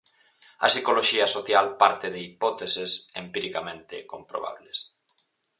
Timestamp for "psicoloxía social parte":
0.71-2.07